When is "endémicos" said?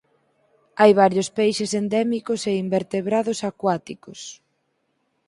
1.81-2.41